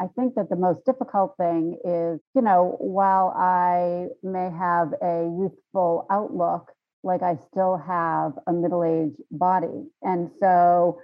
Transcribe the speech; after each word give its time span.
I 0.00 0.06
think 0.16 0.34
that 0.36 0.48
the 0.48 0.56
most 0.56 0.84
difficult 0.84 1.34
thing 1.36 1.78
is, 1.84 2.20
you 2.34 2.42
know, 2.42 2.76
while 2.78 3.34
I 3.36 4.06
may 4.22 4.50
have 4.50 4.92
a 5.02 5.24
youthful 5.24 6.06
outlook, 6.10 6.70
like 7.02 7.22
I 7.22 7.36
still 7.50 7.76
have 7.76 8.32
a 8.46 8.52
middle 8.52 8.84
aged 8.84 9.20
body. 9.30 9.86
And 10.02 10.30
so 10.40 11.00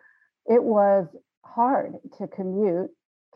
it 0.46 0.62
was 0.62 1.06
hard 1.44 1.94
to 2.18 2.28
commute 2.28 2.90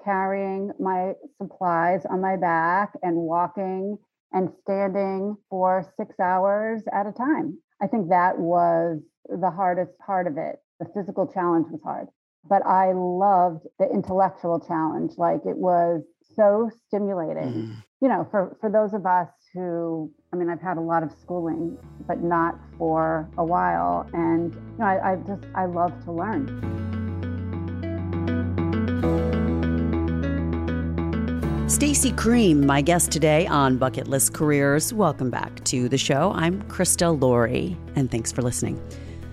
carrying 0.05 0.71
my 0.79 1.13
supplies 1.41 2.07
on 2.09 2.21
my 2.21 2.37
back 2.37 2.93
and 3.03 3.17
walking 3.17 3.99
and 4.33 4.51
standing 4.63 5.37
for 5.51 5.93
six 5.97 6.19
hours 6.21 6.83
at 6.93 7.07
a 7.07 7.13
time. 7.13 7.59
I 7.83 7.87
think 7.87 8.11
that 8.11 8.39
was 8.39 9.01
the 9.29 9.51
hardest 9.51 9.93
part 9.99 10.27
of 10.27 10.37
it. 10.37 10.57
The 10.81 10.87
physical 10.95 11.27
challenge 11.27 11.67
was 11.71 11.83
hard, 11.83 12.09
but 12.45 12.65
I 12.67 12.93
loved 12.93 13.67
the 13.79 13.89
intellectual 13.91 14.61
challenge. 14.61 15.13
Like 15.17 15.41
it 15.47 15.57
was 15.57 16.03
so 16.35 16.71
stimulating. 16.87 17.53
Mm. 17.53 17.85
You 18.01 18.09
know, 18.09 18.29
for, 18.31 18.57
for 18.61 18.71
those 18.71 18.95
of 18.95 19.07
us 19.07 19.29
who, 19.53 20.13
I 20.33 20.37
mean, 20.37 20.49
I've 20.49 20.61
had 20.61 20.77
a 20.77 20.81
lot 20.81 21.03
of 21.03 21.11
schooling, 21.21 21.77
but 22.07 22.23
not 22.23 22.57
for 22.79 23.29
a 23.37 23.45
while. 23.45 24.09
And, 24.13 24.55
you 24.55 24.79
know, 24.79 24.85
I, 24.85 25.13
I 25.13 25.17
just, 25.17 25.43
I 25.55 25.67
love 25.67 25.93
to 26.05 26.13
learn. 26.13 26.79
Stacey 31.69 32.13
Creem, 32.13 32.65
my 32.65 32.81
guest 32.81 33.11
today 33.11 33.47
on 33.47 33.77
Bucket 33.77 34.09
List 34.09 34.33
Careers. 34.33 34.93
Welcome 34.95 35.31
back 35.31 35.63
to 35.65 35.89
the 35.89 35.99
show. 35.99 36.33
I'm 36.35 36.63
Krista 36.63 37.21
Laurie, 37.21 37.77
and 37.95 38.11
thanks 38.11 38.33
for 38.33 38.43
listening. 38.43 38.81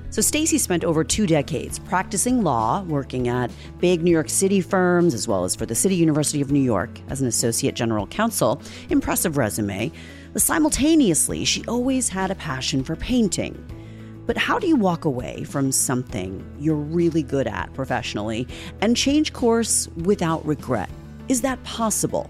So, 0.10 0.22
Stacey 0.22 0.58
spent 0.58 0.84
over 0.84 1.04
two 1.04 1.28
decades 1.28 1.80
practicing 1.80 2.42
law, 2.44 2.84
working 2.84 3.28
at 3.28 3.52
big 3.80 4.02
New 4.02 4.12
York 4.12 4.30
City 4.30 4.62
firms, 4.62 5.14
as 5.14 5.28
well 5.28 5.44
as 5.44 5.56
for 5.56 5.66
the 5.66 5.76
City 5.76 5.96
University 5.96 6.42
of 6.42 6.52
New 6.52 6.62
York 6.62 7.00
as 7.10 7.22
an 7.22 7.28
associate 7.28 7.76
general 7.76 8.08
counsel. 8.08 8.62
Impressive 8.90 9.38
resume. 9.38 9.92
But 10.34 10.42
simultaneously, 10.42 11.46
she 11.46 11.66
always 11.66 12.10
had 12.10 12.32
a 12.32 12.36
passion 12.36 12.84
for 12.84 12.96
painting. 12.96 13.54
But 14.26 14.38
how 14.38 14.58
do 14.58 14.68
you 14.68 14.76
walk 14.76 15.06
away 15.06 15.44
from 15.44 15.72
something 15.72 16.44
you're 16.60 16.76
really 16.76 17.22
good 17.22 17.48
at 17.48 17.74
professionally 17.74 18.48
and 18.82 18.98
change 18.98 19.34
course 19.34 19.88
without 20.04 20.46
regret? 20.46 20.90
Is 21.30 21.42
that 21.42 21.64
possible? 21.64 22.30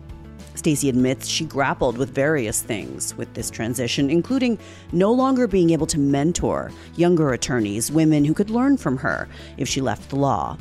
Stacey 0.56 0.90
admits 0.90 1.28
she 1.28 1.46
grappled 1.46 1.98
with 1.98 2.10
various 2.10 2.62
things 2.62 3.16
with 3.16 3.34
this 3.34 3.50
transition, 3.50 4.10
including 4.10 4.58
no 4.92 5.12
longer 5.12 5.48
being 5.48 5.70
able 5.70 5.88
to 5.88 6.00
mentor 6.00 6.72
younger 6.96 7.34
attorneys, 7.34 7.92
women 7.92 8.26
who 8.26 8.34
could 8.34 8.50
learn 8.50 8.78
from 8.78 8.98
her 8.98 9.28
if 9.58 9.68
she 9.68 9.82
left 9.82 10.10
the 10.10 10.16
law. 10.16 10.58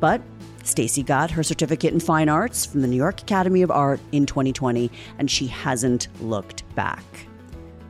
But 0.00 0.20
Stacey 0.64 1.02
got 1.02 1.30
her 1.30 1.42
certificate 1.42 1.94
in 1.94 2.00
fine 2.00 2.28
arts 2.28 2.66
from 2.66 2.82
the 2.82 2.88
New 2.88 2.96
York 2.96 3.22
Academy 3.22 3.62
of 3.62 3.70
Art 3.70 4.00
in 4.12 4.26
2020, 4.26 4.90
and 5.18 5.30
she 5.30 5.46
hasn't 5.46 6.08
looked 6.20 6.62
back. 6.74 7.04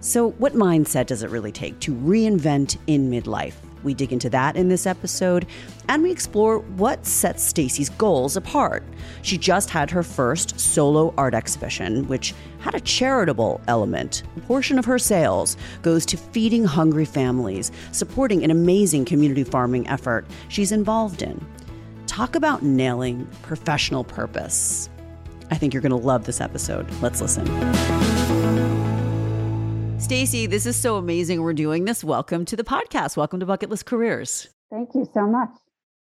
So, 0.00 0.32
what 0.32 0.52
mindset 0.52 1.06
does 1.06 1.22
it 1.22 1.30
really 1.30 1.52
take 1.52 1.80
to 1.80 1.92
reinvent 1.92 2.76
in 2.86 3.10
midlife? 3.10 3.54
We 3.82 3.94
dig 3.94 4.12
into 4.12 4.30
that 4.30 4.56
in 4.56 4.68
this 4.68 4.86
episode, 4.86 5.46
and 5.88 6.02
we 6.02 6.10
explore 6.10 6.58
what 6.58 7.06
sets 7.06 7.42
Stacey's 7.42 7.90
goals 7.90 8.36
apart. 8.36 8.82
She 9.22 9.38
just 9.38 9.70
had 9.70 9.90
her 9.90 10.02
first 10.02 10.58
solo 10.58 11.14
art 11.16 11.34
exhibition, 11.34 12.08
which 12.08 12.34
had 12.58 12.74
a 12.74 12.80
charitable 12.80 13.60
element. 13.68 14.22
A 14.36 14.40
portion 14.40 14.78
of 14.78 14.84
her 14.84 14.98
sales 14.98 15.56
goes 15.82 16.04
to 16.06 16.16
feeding 16.16 16.64
hungry 16.64 17.04
families, 17.04 17.70
supporting 17.92 18.42
an 18.42 18.50
amazing 18.50 19.04
community 19.04 19.44
farming 19.44 19.88
effort 19.88 20.26
she's 20.48 20.72
involved 20.72 21.22
in. 21.22 21.44
Talk 22.06 22.34
about 22.34 22.62
nailing 22.62 23.26
professional 23.42 24.04
purpose. 24.04 24.88
I 25.50 25.56
think 25.56 25.74
you're 25.74 25.82
going 25.82 25.90
to 25.90 25.96
love 25.96 26.24
this 26.24 26.40
episode. 26.40 26.90
Let's 27.00 27.20
listen. 27.20 27.46
Stacey, 29.98 30.46
this 30.46 30.66
is 30.66 30.76
so 30.76 30.96
amazing 30.96 31.40
we're 31.40 31.54
doing 31.54 31.86
this. 31.86 32.04
Welcome 32.04 32.44
to 32.44 32.54
the 32.54 32.62
podcast. 32.62 33.16
Welcome 33.16 33.40
to 33.40 33.46
Bucket 33.46 33.70
List 33.70 33.86
Careers. 33.86 34.48
Thank 34.70 34.90
you 34.94 35.08
so 35.12 35.26
much. 35.26 35.48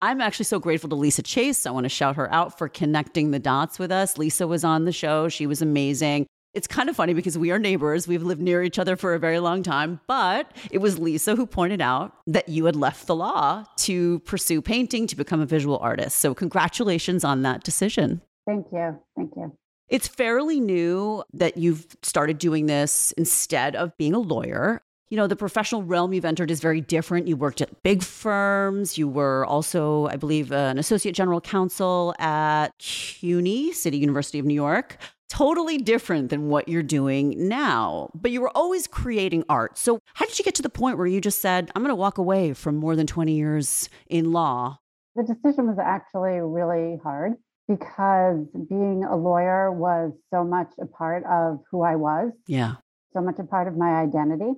I'm 0.03 0.21
actually 0.21 0.45
so 0.45 0.61
grateful 0.61 0.91
to 0.91 0.95
Lisa 0.95 1.23
Chase. 1.23 1.65
I 1.65 1.71
want 1.71 1.85
to 1.85 1.89
shout 1.89 2.15
her 2.17 2.33
out 2.33 2.59
for 2.59 2.69
connecting 2.69 3.31
the 3.31 3.39
dots 3.39 3.79
with 3.79 3.91
us. 3.91 4.19
Lisa 4.19 4.47
was 4.47 4.63
on 4.63 4.85
the 4.85 4.93
show. 4.93 5.29
She 5.29 5.47
was 5.47 5.63
amazing. 5.63 6.27
It's 6.53 6.67
kind 6.67 6.91
of 6.91 6.97
funny 6.97 7.15
because 7.15 7.39
we 7.39 7.51
are 7.51 7.59
neighbors. 7.59 8.07
We've 8.07 8.23
lived 8.23 8.43
near 8.43 8.63
each 8.63 8.79
other 8.79 8.95
for 8.95 9.15
a 9.15 9.19
very 9.19 9.41
long 9.41 9.63
time, 9.63 10.01
but 10.07 10.53
it 10.71 10.79
was 10.79 10.99
Lisa 10.99 11.35
who 11.35 11.47
pointed 11.47 11.81
out 11.81 12.13
that 12.27 12.49
you 12.49 12.67
had 12.67 12.77
left 12.77 13.07
the 13.07 13.17
law 13.17 13.65
to 13.79 14.21
pursue 14.21 14.61
painting, 14.61 15.07
to 15.07 15.17
become 15.17 15.41
a 15.41 15.47
visual 15.47 15.79
artist. 15.79 16.19
So, 16.19 16.35
congratulations 16.35 17.25
on 17.25 17.43
that 17.43 17.65
decision. 17.65 18.21
Thank 18.47 18.67
you. 18.71 18.99
Thank 19.17 19.33
you. 19.37 19.57
It's 19.89 20.07
fairly 20.07 20.61
new 20.61 21.25
that 21.33 21.57
you've 21.57 21.87
started 22.03 22.39
doing 22.39 22.67
this 22.67 23.13
instead 23.13 23.75
of 23.75 23.97
being 23.97 24.13
a 24.13 24.19
lawyer. 24.19 24.83
You 25.09 25.17
know, 25.17 25.27
the 25.27 25.37
professional 25.37 25.83
realm 25.83 26.13
you've 26.13 26.27
entered 26.27 26.51
is 26.51 26.61
very 26.61 26.83
different. 26.83 27.27
You 27.27 27.37
worked 27.37 27.63
at 27.63 27.83
big 27.83 28.03
firms. 28.03 28.99
You 28.99 29.09
were 29.09 29.47
also, 29.47 30.07
I 30.09 30.17
believe, 30.17 30.53
an 30.53 30.79
associate 30.79 31.15
general 31.15 31.41
counsel 31.41 32.15
at 32.19 32.79
CUNY, 32.79 33.73
City 33.73 33.97
University 33.97 34.39
of 34.39 34.45
New 34.45 34.55
York. 34.55 34.99
Totally 35.31 35.79
different 35.79 36.29
than 36.29 36.49
what 36.49 36.69
you're 36.69 36.83
doing 36.83 37.49
now, 37.49 38.11
but 38.15 38.31
you 38.31 38.41
were 38.43 38.55
always 38.55 38.87
creating 38.87 39.45
art. 39.49 39.77
So, 39.79 40.01
how 40.15 40.25
did 40.27 40.39
you 40.39 40.45
get 40.45 40.55
to 40.57 40.63
the 40.63 40.71
point 40.71 40.97
where 40.97 41.07
you 41.07 41.21
just 41.21 41.41
said, 41.41 41.71
I'm 41.75 41.83
going 41.83 41.91
to 41.91 41.95
walk 41.95 42.17
away 42.17 42.55
from 42.55 42.77
more 42.77 42.97
than 42.97 43.07
20 43.07 43.33
years 43.33 43.91
in 44.09 44.33
law? 44.33 44.81
The 45.17 45.23
decision 45.23 45.67
was 45.67 45.79
actually 45.79 46.41
really 46.41 46.99
hard 47.03 47.35
because 47.69 48.47
being 48.69 49.05
a 49.05 49.15
lawyer 49.15 49.71
was 49.71 50.13
so 50.33 50.43
much 50.43 50.73
a 50.81 50.87
part 50.87 51.23
of 51.25 51.61
who 51.71 51.83
I 51.83 51.97
was. 51.97 52.33
Yeah. 52.47 52.77
So 53.13 53.21
much 53.21 53.39
a 53.39 53.45
part 53.45 53.69
of 53.69 53.77
my 53.77 54.01
identity. 54.01 54.55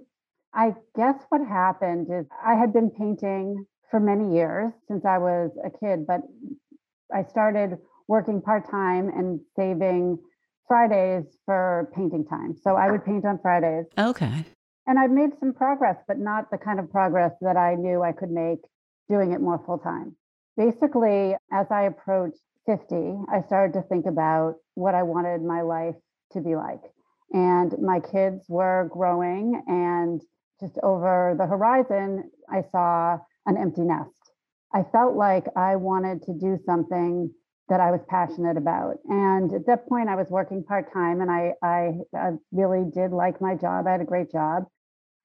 I 0.55 0.75
guess 0.97 1.17
what 1.29 1.41
happened 1.47 2.09
is 2.11 2.27
I 2.45 2.55
had 2.55 2.73
been 2.73 2.91
painting 2.91 3.67
for 3.91 4.01
many 4.01 4.35
years 4.35 4.73
since 4.89 5.05
I 5.05 5.19
was 5.19 5.51
a 5.65 5.71
kid, 5.71 6.07
but 6.07 6.21
I 7.13 7.25
started 7.25 7.79
working 8.09 8.41
part 8.41 8.71
time 8.71 9.09
and 9.09 9.41
saving 9.57 10.19
Fridays 10.67 11.25
for 11.45 11.91
painting 11.95 12.25
time. 12.25 12.55
So 12.63 12.77
I 12.77 12.91
would 12.91 13.05
paint 13.05 13.25
on 13.25 13.39
Fridays. 13.41 13.87
Okay. 13.99 14.45
And 14.87 14.99
I've 14.99 15.11
made 15.11 15.31
some 15.39 15.53
progress, 15.53 15.97
but 16.07 16.19
not 16.19 16.51
the 16.51 16.59
kind 16.59 16.79
of 16.81 16.91
progress 16.91 17.33
that 17.41 17.57
I 17.57 17.75
knew 17.75 18.03
I 18.03 18.13
could 18.13 18.31
make 18.31 18.61
doing 19.09 19.33
it 19.33 19.41
more 19.41 19.61
full 19.65 19.79
time. 19.79 20.17
Basically, 20.57 21.35
as 21.53 21.67
I 21.71 21.83
approached 21.83 22.41
50, 22.67 22.95
I 23.33 23.43
started 23.47 23.73
to 23.75 23.83
think 23.89 24.07
about 24.07 24.57
what 24.75 24.95
I 24.95 25.03
wanted 25.03 25.43
my 25.43 25.63
life 25.63 25.97
to 26.33 26.41
be 26.41 26.57
like. 26.57 26.81
And 27.33 27.75
my 27.81 28.01
kids 28.01 28.45
were 28.49 28.89
growing, 28.93 29.63
and 29.67 30.21
just 30.61 30.79
over 30.83 31.35
the 31.39 31.47
horizon, 31.47 32.31
I 32.49 32.63
saw 32.71 33.19
an 33.47 33.57
empty 33.57 33.83
nest. 33.83 34.33
I 34.75 34.83
felt 34.93 35.17
like 35.17 35.47
I 35.57 35.77
wanted 35.77 36.23
to 36.25 36.35
do 36.35 36.59
something 36.65 37.31
that 37.69 37.81
I 37.81 37.91
was 37.93 38.01
passionate 38.09 38.57
about. 38.57 38.97
And 39.09 39.53
at 39.53 39.67
that 39.67 39.89
point, 39.89 40.09
I 40.09 40.17
was 40.17 40.27
working 40.29 40.65
part 40.65 40.93
time, 40.93 41.21
and 41.21 41.31
I, 41.31 41.53
I, 41.63 41.93
I 42.17 42.31
really 42.53 42.85
did 42.93 43.13
like 43.13 43.41
my 43.41 43.55
job. 43.55 43.87
I 43.87 43.93
had 43.93 44.01
a 44.01 44.05
great 44.05 44.31
job. 44.31 44.65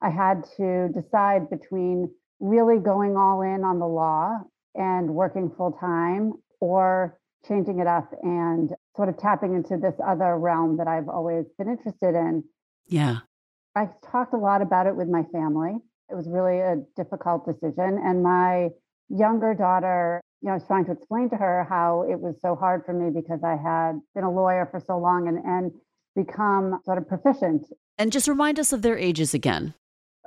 I 0.02 0.10
had 0.10 0.46
to 0.58 0.90
decide 0.90 1.50
between 1.50 2.12
really 2.40 2.80
going 2.80 3.18
all 3.18 3.42
in 3.42 3.64
on 3.64 3.80
the 3.80 3.88
law 3.88 4.38
and 4.76 5.10
working 5.10 5.52
full 5.58 5.72
time 5.72 6.34
or 6.60 7.18
changing 7.48 7.80
it 7.80 7.88
up 7.88 8.12
and 8.22 8.72
sort 8.96 9.10
of 9.10 9.18
tapping 9.18 9.56
into 9.56 9.78
this 9.78 9.96
other 10.06 10.38
realm 10.38 10.78
that 10.78 10.88
I've 10.88 11.10
always 11.10 11.46
been 11.58 11.70
interested 11.70 12.16
in. 12.16 12.44
Yeah. 12.88 13.20
I 13.76 13.90
talked 14.12 14.34
a 14.34 14.38
lot 14.38 14.62
about 14.62 14.88
it 14.88 14.96
with 14.96 15.08
my 15.08 15.24
family. 15.32 15.78
It 16.10 16.16
was 16.16 16.28
really 16.30 16.60
a 16.60 16.78
difficult 16.96 17.46
decision. 17.46 18.00
And 18.04 18.24
my 18.24 18.70
younger 19.10 19.54
daughter, 19.54 20.22
you 20.42 20.48
know, 20.48 20.54
I 20.54 20.56
was 20.56 20.68
trying 20.68 20.86
to 20.86 20.92
explain 20.92 21.30
to 21.32 21.36
her 21.36 21.66
how 21.70 22.06
it 22.10 22.20
was 22.20 22.36
so 22.42 22.56
hard 22.56 22.86
for 22.86 22.94
me 22.94 23.10
because 23.10 23.44
I 23.44 23.58
had 23.58 24.00
been 24.14 24.24
a 24.24 24.32
lawyer 24.32 24.68
for 24.70 24.80
so 24.80 24.98
long 24.98 25.28
and, 25.28 25.40
and 25.44 25.72
become 26.16 26.80
sort 26.86 26.98
of 26.98 27.08
proficient. 27.08 27.66
And 27.98 28.12
just 28.12 28.28
remind 28.28 28.60
us 28.60 28.72
of 28.72 28.82
their 28.82 28.98
ages 28.98 29.34
again. 29.34 29.74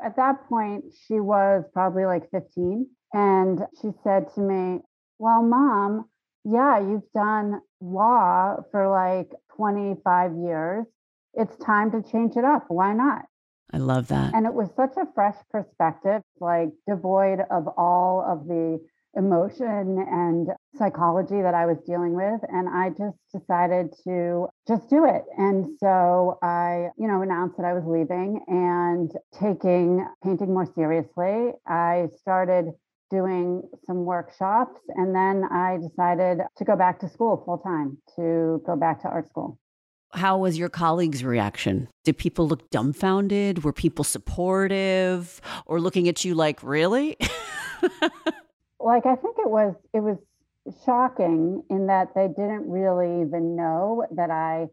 At 0.04 0.16
that 0.16 0.48
point, 0.48 0.84
she 1.06 1.20
was 1.20 1.64
probably 1.72 2.04
like 2.04 2.30
15. 2.30 2.86
And 3.12 3.60
she 3.80 3.88
said 4.04 4.26
to 4.34 4.40
me, 4.40 4.80
Well, 5.18 5.42
mom, 5.42 6.04
yeah, 6.44 6.80
you've 6.80 7.10
done 7.14 7.60
law 7.80 8.56
for 8.70 8.88
like 8.88 9.30
25 9.56 10.32
years. 10.36 10.86
It's 11.34 11.56
time 11.64 11.90
to 11.92 12.02
change 12.02 12.36
it 12.36 12.44
up. 12.44 12.64
Why 12.68 12.92
not? 12.92 13.22
I 13.72 13.78
love 13.78 14.08
that. 14.08 14.34
And 14.34 14.46
it 14.46 14.54
was 14.54 14.70
such 14.76 14.94
a 14.96 15.06
fresh 15.14 15.36
perspective, 15.50 16.22
like 16.40 16.70
devoid 16.88 17.40
of 17.50 17.68
all 17.76 18.24
of 18.26 18.46
the 18.46 18.80
emotion 19.14 20.04
and 20.10 20.48
psychology 20.76 21.42
that 21.42 21.54
I 21.54 21.66
was 21.66 21.78
dealing 21.86 22.14
with. 22.14 22.40
And 22.48 22.68
I 22.68 22.90
just 22.90 23.18
decided 23.32 23.94
to 24.04 24.48
just 24.66 24.88
do 24.88 25.04
it. 25.04 25.24
And 25.36 25.66
so 25.80 26.38
I, 26.42 26.88
you 26.96 27.08
know, 27.08 27.22
announced 27.22 27.56
that 27.58 27.66
I 27.66 27.72
was 27.74 27.84
leaving 27.84 28.40
and 28.46 29.12
taking 29.38 30.06
painting 30.24 30.54
more 30.54 30.66
seriously. 30.74 31.52
I 31.66 32.08
started 32.20 32.72
doing 33.10 33.62
some 33.86 34.04
workshops. 34.04 34.80
And 34.96 35.14
then 35.14 35.44
I 35.50 35.78
decided 35.78 36.40
to 36.56 36.64
go 36.64 36.76
back 36.76 37.00
to 37.00 37.08
school 37.08 37.42
full 37.44 37.58
time, 37.58 37.98
to 38.16 38.62
go 38.66 38.76
back 38.76 39.02
to 39.02 39.08
art 39.08 39.28
school. 39.28 39.58
How 40.12 40.38
was 40.38 40.58
your 40.58 40.70
colleagues' 40.70 41.22
reaction? 41.22 41.88
Did 42.04 42.16
people 42.16 42.48
look 42.48 42.70
dumbfounded? 42.70 43.62
Were 43.62 43.74
people 43.74 44.04
supportive 44.04 45.40
or 45.66 45.80
looking 45.80 46.08
at 46.08 46.24
you 46.24 46.34
like, 46.34 46.62
really? 46.62 47.16
like 48.80 49.04
I 49.04 49.16
think 49.16 49.36
it 49.38 49.50
was 49.50 49.74
it 49.92 50.00
was 50.00 50.16
shocking 50.84 51.62
in 51.70 51.86
that 51.86 52.14
they 52.14 52.28
didn't 52.28 52.68
really 52.68 53.22
even 53.22 53.54
know 53.56 54.06
that 54.16 54.30
I 54.30 54.66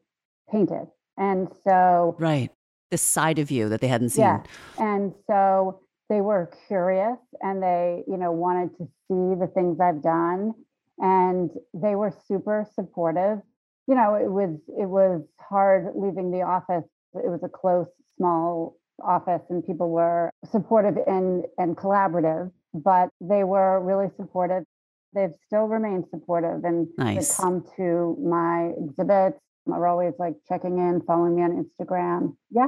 painted. 0.50 0.88
And 1.18 1.50
so 1.64 2.16
Right. 2.18 2.52
This 2.92 3.02
side 3.02 3.40
of 3.40 3.52
you 3.52 3.68
that 3.70 3.82
they 3.82 3.88
hadn't 3.88 4.10
seen. 4.10 4.24
Yeah. 4.24 4.44
And 4.78 5.14
so 5.28 5.82
they 6.10 6.22
were 6.22 6.52
curious 6.68 7.18
and 7.42 7.62
they, 7.62 8.04
you 8.08 8.18
know, 8.18 8.32
wanted 8.32 8.78
to 8.78 8.86
see 9.08 9.40
the 9.40 9.50
things 9.54 9.80
I've 9.80 10.04
done 10.04 10.54
and 11.00 11.50
they 11.74 11.96
were 11.96 12.14
super 12.28 12.66
supportive. 12.74 13.40
You 13.88 13.96
know, 13.96 14.16
it 14.16 14.32
was 14.32 14.58
it 14.68 14.88
was 14.88 15.22
hard 15.40 15.92
leaving 15.96 16.32
the 16.32 16.42
office. 16.42 16.86
It 17.14 17.30
was 17.30 17.42
a 17.44 17.50
close, 17.50 17.88
small 18.18 18.78
office 19.04 19.42
and 19.50 19.66
people 19.66 19.90
were 19.90 20.30
supportive 20.52 20.96
and 21.08 21.46
and 21.58 21.76
collaborative, 21.76 22.52
but 22.74 23.10
they 23.22 23.44
were 23.44 23.82
really 23.82 24.10
supportive. 24.18 24.64
They've 25.14 25.34
still 25.46 25.66
remained 25.66 26.06
supportive 26.10 26.64
and 26.64 26.88
nice. 26.98 27.30
they 27.30 27.44
come 27.44 27.66
to 27.78 28.18
my 28.22 28.72
exhibits. 28.78 29.40
Are 29.72 29.88
always 29.88 30.14
like 30.20 30.36
checking 30.48 30.78
in, 30.78 31.02
following 31.08 31.36
me 31.36 31.42
on 31.42 31.66
Instagram. 31.66 32.36
Yeah, 32.52 32.68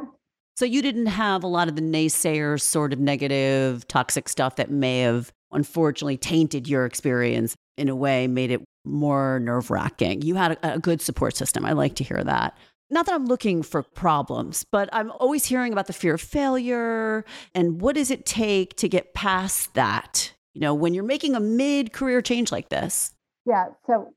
so 0.58 0.66
you 0.66 0.82
didn't 0.82 1.06
have 1.06 1.44
a 1.44 1.48
lot 1.48 1.68
of 1.68 1.76
the 1.76 1.84
naysayers, 1.84 2.62
sort 2.62 2.92
of 2.92 3.00
negative, 3.00 3.88
toxic 3.88 4.28
stuff 4.28 4.56
that 4.56 4.72
may 4.72 5.02
have 5.02 5.32
unfortunately 5.52 6.18
tainted 6.18 6.68
your 6.68 6.84
experience 6.88 7.56
in 7.78 7.90
a 7.90 7.96
way, 7.96 8.26
made 8.26 8.50
it 8.50 8.64
more 8.84 9.40
nerve 9.40 9.70
wracking. 9.70 10.24
You 10.24 10.34
had 10.34 10.54
a, 10.54 10.74
a, 10.74 10.80
good 10.80 11.00
support 11.00 11.36
system. 11.36 11.64
I 11.64 11.74
like 11.74 11.94
to 11.98 12.04
hear 12.04 12.24
that. 12.24 12.58
Not 12.90 13.06
that 13.06 13.14
I'm 13.14 13.28
looking 13.28 13.62
for 13.62 13.84
problems, 13.84 14.66
but 14.72 14.90
I'm 14.92 15.12
always 15.12 15.46
hearing 15.46 15.74
about 15.74 15.86
the 15.86 15.94
fear 15.94 16.16
of 16.16 16.22
failure 16.22 17.24
and 17.54 17.80
what 17.80 17.94
does 17.94 18.10
it 18.10 18.26
take 18.26 18.76
to 18.78 18.90
get 18.90 19.14
past 19.14 19.76
that? 19.76 20.34
You 20.56 20.62
know, 20.62 20.74
when 20.74 20.96
you're 20.96 21.04
making 21.04 21.36
a 21.36 21.40
mid 21.40 21.94
career 21.94 22.20
change 22.24 22.52
like 22.52 22.70
this. 22.70 23.14
Yeah. 23.46 23.66
So, 23.86 24.10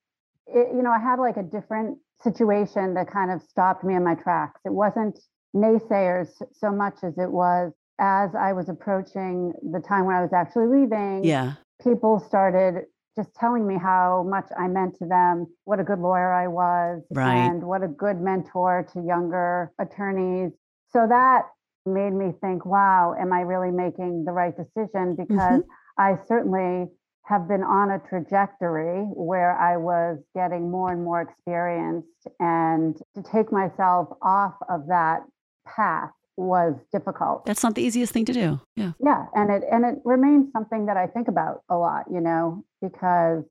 it, 0.47 0.69
you 0.75 0.83
know, 0.83 0.91
I 0.91 1.01
had 1.01 1.19
like 1.19 1.37
a 1.37 1.43
different 1.43 1.99
situation 2.23 2.95
that 2.95 3.13
kind 3.13 3.31
of 3.31 3.43
stopped 3.43 3.85
me 3.85 3.95
in 3.95 4.03
my 4.03 4.15
tracks. 4.15 4.59
It 4.65 4.73
wasn't 4.73 5.19
naysayers 5.55 6.29
so 6.53 6.71
much 6.71 6.97
as 7.03 7.19
it 7.19 7.31
was 7.31 7.73
as 7.99 8.31
I 8.35 8.53
was 8.53 8.69
approaching 8.69 9.53
the 9.73 9.81
time 9.81 10.07
when 10.07 10.17
I 10.17 10.23
was 10.23 10.33
actually 10.33 10.67
leaving. 10.67 11.23
Yeah. 11.25 11.55
People 11.83 12.19
started 12.19 12.85
just 13.17 13.35
telling 13.35 13.67
me 13.67 13.77
how 13.77 14.25
much 14.29 14.47
I 14.59 14.69
meant 14.69 14.97
to 14.99 15.07
them, 15.07 15.47
what 15.65 15.81
a 15.81 15.85
good 15.85 15.99
lawyer 15.99 16.33
I 16.33 16.49
was, 16.49 17.03
right. 17.11 17.35
and 17.35 17.63
what 17.63 17.83
a 17.83 17.89
good 17.89 18.21
mentor 18.21 18.87
to 18.95 19.03
younger 19.03 19.73
attorneys. 19.79 20.53
So 20.93 21.07
that 21.09 21.43
made 21.85 22.13
me 22.13 22.33
think, 22.41 22.65
wow, 22.65 23.15
am 23.19 23.33
I 23.33 23.41
really 23.41 23.71
making 23.71 24.25
the 24.25 24.33
right 24.33 24.55
decision? 24.57 25.17
Because 25.17 25.61
mm-hmm. 25.61 26.01
I 26.01 26.17
certainly 26.27 26.87
have 27.25 27.47
been 27.47 27.63
on 27.63 27.91
a 27.91 27.99
trajectory 28.09 29.03
where 29.15 29.57
I 29.59 29.77
was 29.77 30.19
getting 30.35 30.71
more 30.71 30.93
and 30.93 31.05
more 31.05 31.21
experienced. 31.21 32.27
And 32.39 32.97
to 33.15 33.23
take 33.23 33.53
myself 33.53 34.09
off 34.23 34.55
of 34.69 34.87
that 34.89 35.21
path 35.67 36.11
was 36.37 36.75
difficult. 36.93 37.45
That's 37.45 37.63
not 37.63 37.75
the 37.75 37.83
easiest 37.83 38.13
thing 38.13 38.25
to 38.25 38.33
do. 38.33 38.61
Yeah. 38.77 38.93
Yeah, 39.05 39.27
and 39.35 39.51
it 39.51 39.63
and 39.71 39.85
it 39.85 39.97
remains 40.05 40.53
something 40.53 40.87
that 40.87 40.97
I 40.97 41.07
think 41.07 41.29
about 41.29 41.63
a 41.69 41.77
lot, 41.77 42.07
you 42.11 42.21
know, 42.21 42.65
because 42.81 43.45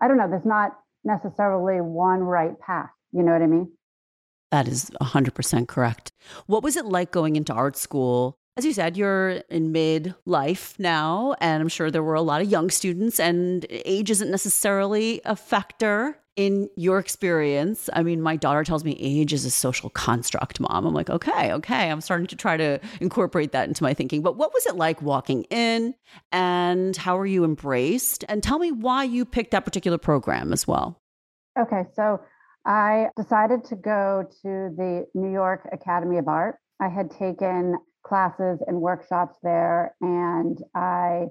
I 0.00 0.08
don't 0.08 0.18
know, 0.18 0.28
there's 0.28 0.44
not 0.44 0.78
necessarily 1.04 1.80
one 1.80 2.20
right 2.20 2.58
path, 2.60 2.90
you 3.12 3.22
know 3.22 3.32
what 3.32 3.42
I 3.42 3.46
mean? 3.46 3.70
That 4.50 4.68
is 4.68 4.90
100% 5.02 5.66
correct. 5.66 6.12
What 6.46 6.62
was 6.62 6.76
it 6.76 6.84
like 6.84 7.10
going 7.10 7.36
into 7.36 7.52
art 7.52 7.76
school? 7.76 8.38
As 8.56 8.64
you 8.64 8.72
said, 8.72 8.96
you're 8.96 9.42
in 9.50 9.72
mid 9.72 10.14
life 10.26 10.74
now, 10.78 11.34
and 11.40 11.60
I'm 11.60 11.68
sure 11.68 11.90
there 11.90 12.04
were 12.04 12.14
a 12.14 12.22
lot 12.22 12.40
of 12.40 12.48
young 12.48 12.70
students, 12.70 13.18
and 13.18 13.66
age 13.70 14.10
isn't 14.10 14.30
necessarily 14.30 15.20
a 15.24 15.34
factor 15.34 16.18
in 16.36 16.68
your 16.76 16.98
experience, 16.98 17.88
I 17.92 18.02
mean, 18.02 18.20
my 18.20 18.36
daughter 18.36 18.64
tells 18.64 18.84
me 18.84 18.96
age 18.98 19.32
is 19.32 19.44
a 19.44 19.50
social 19.50 19.90
construct, 19.90 20.58
mom. 20.58 20.86
I'm 20.86 20.94
like, 20.94 21.10
okay, 21.10 21.52
okay. 21.52 21.90
I'm 21.90 22.00
starting 22.00 22.26
to 22.28 22.36
try 22.36 22.56
to 22.56 22.80
incorporate 23.00 23.52
that 23.52 23.68
into 23.68 23.82
my 23.82 23.94
thinking. 23.94 24.22
But 24.22 24.36
what 24.36 24.52
was 24.52 24.66
it 24.66 24.76
like 24.76 25.00
walking 25.00 25.44
in 25.44 25.94
and 26.32 26.96
how 26.96 27.16
were 27.16 27.26
you 27.26 27.44
embraced? 27.44 28.24
And 28.28 28.42
tell 28.42 28.58
me 28.58 28.72
why 28.72 29.04
you 29.04 29.24
picked 29.24 29.52
that 29.52 29.64
particular 29.64 29.98
program 29.98 30.52
as 30.52 30.66
well. 30.66 31.00
Okay, 31.58 31.84
so 31.94 32.20
I 32.66 33.08
decided 33.16 33.64
to 33.66 33.76
go 33.76 34.24
to 34.42 34.74
the 34.76 35.06
New 35.14 35.30
York 35.30 35.68
Academy 35.72 36.18
of 36.18 36.26
Art. 36.26 36.56
I 36.80 36.88
had 36.88 37.10
taken 37.12 37.76
classes 38.04 38.58
and 38.66 38.80
workshops 38.80 39.36
there, 39.42 39.94
and 40.00 40.58
I 40.74 41.26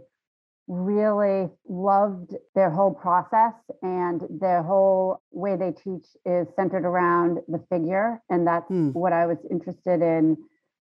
really 0.68 1.50
loved 1.68 2.36
their 2.56 2.70
whole 2.70 2.94
process 2.94 3.54
and 3.82 4.22
their 4.30 4.64
whole 4.64 5.22
way 5.32 5.58
they 5.58 5.72
teach 5.72 6.06
is 6.26 6.48
centered 6.56 6.86
around 6.86 7.40
the 7.50 7.62
figure 7.70 8.22
and 8.30 8.48
that's 8.48 8.70
mm. 8.72 8.94
what 8.94 9.12
i 9.12 9.26
was 9.26 9.38
interested 9.52 10.02
in 10.02 10.38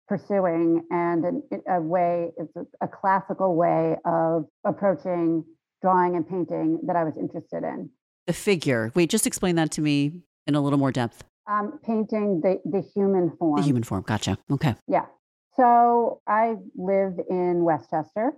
pursuing 0.07 0.87
and 0.91 1.25
an, 1.25 1.43
a 1.69 1.81
way 1.81 2.31
it's 2.37 2.57
a, 2.81 2.89
classical 2.89 3.57
way 3.57 3.97
of 4.05 4.45
approaching 4.65 5.45
drawing 5.81 6.15
and 6.15 6.29
painting 6.29 6.79
that 6.87 6.95
i 6.95 7.03
was 7.03 7.17
interested 7.17 7.65
in. 7.65 7.91
The 8.27 8.33
figure. 8.33 8.93
Wait 8.95 9.11
just 9.11 9.27
explain 9.27 9.57
that 9.57 9.73
to 9.73 9.81
me 9.81 10.23
in 10.47 10.55
a 10.55 10.61
little 10.61 10.79
more 10.79 10.93
depth. 10.93 11.25
Um, 11.51 11.81
painting 11.85 12.41
the, 12.41 12.61
the 12.65 12.89
human 12.95 13.33
form. 13.37 13.57
the 13.57 13.67
human 13.67 13.83
form. 13.83 14.05
Gotcha. 14.07 14.39
Okay. 14.49 14.77
Yeah. 14.87 15.07
So 15.57 16.21
i 16.29 16.55
live 16.77 17.15
in 17.29 17.65
westchester 17.65 18.35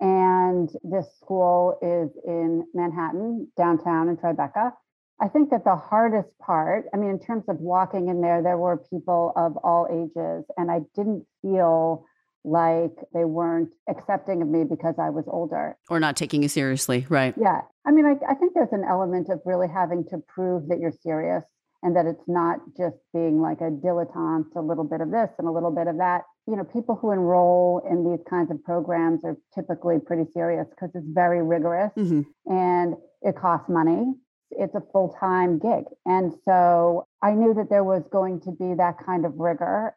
and 0.00 0.70
this 0.82 1.06
school 1.20 1.78
is 1.82 2.10
in 2.26 2.64
Manhattan, 2.74 3.48
downtown 3.56 4.08
in 4.08 4.16
Tribeca. 4.16 4.72
I 5.20 5.28
think 5.28 5.50
that 5.50 5.64
the 5.64 5.76
hardest 5.76 6.30
part, 6.38 6.86
I 6.94 6.96
mean, 6.96 7.10
in 7.10 7.18
terms 7.18 7.44
of 7.48 7.58
walking 7.60 8.08
in 8.08 8.22
there, 8.22 8.42
there 8.42 8.56
were 8.56 8.78
people 8.78 9.32
of 9.36 9.56
all 9.58 9.86
ages, 9.90 10.46
and 10.56 10.70
I 10.70 10.80
didn't 10.96 11.26
feel 11.42 12.06
like 12.42 12.92
they 13.12 13.26
weren't 13.26 13.68
accepting 13.86 14.40
of 14.40 14.48
me 14.48 14.64
because 14.64 14.94
I 14.98 15.10
was 15.10 15.26
older. 15.28 15.76
Or 15.90 16.00
not 16.00 16.16
taking 16.16 16.42
you 16.42 16.48
seriously, 16.48 17.06
right? 17.10 17.34
Yeah. 17.38 17.60
I 17.86 17.90
mean, 17.90 18.06
I, 18.06 18.12
I 18.30 18.34
think 18.34 18.54
there's 18.54 18.72
an 18.72 18.84
element 18.88 19.28
of 19.28 19.40
really 19.44 19.68
having 19.68 20.04
to 20.06 20.18
prove 20.26 20.68
that 20.68 20.78
you're 20.78 20.94
serious 21.02 21.44
and 21.82 21.96
that 21.96 22.06
it's 22.06 22.28
not 22.28 22.58
just 22.76 22.96
being 23.12 23.40
like 23.40 23.60
a 23.60 23.70
dilettante, 23.70 24.54
a 24.56 24.60
little 24.60 24.84
bit 24.84 25.00
of 25.00 25.10
this 25.10 25.30
and 25.38 25.48
a 25.48 25.50
little 25.50 25.70
bit 25.70 25.86
of 25.86 25.96
that 25.98 26.22
you 26.50 26.56
know, 26.56 26.64
people 26.64 26.96
who 26.96 27.12
enroll 27.12 27.80
in 27.88 28.10
these 28.10 28.24
kinds 28.28 28.50
of 28.50 28.62
programs 28.64 29.24
are 29.24 29.36
typically 29.54 29.98
pretty 30.00 30.28
serious 30.32 30.66
because 30.70 30.90
it's 30.94 31.06
very 31.08 31.42
rigorous 31.42 31.92
mm-hmm. 31.96 32.22
and 32.52 32.96
it 33.22 33.36
costs 33.36 33.68
money. 33.68 34.12
It's 34.50 34.74
a 34.74 34.82
full 34.92 35.16
time 35.20 35.60
gig. 35.60 35.84
And 36.06 36.32
so 36.44 37.06
I 37.22 37.32
knew 37.32 37.54
that 37.54 37.70
there 37.70 37.84
was 37.84 38.02
going 38.10 38.40
to 38.40 38.50
be 38.50 38.74
that 38.74 38.96
kind 39.04 39.24
of 39.24 39.34
rigor. 39.36 39.94